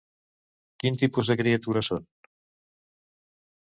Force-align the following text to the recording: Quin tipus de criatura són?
Quin 0.85 0.97
tipus 1.03 1.31
de 1.33 1.37
criatura 1.43 1.87
són? 1.91 2.11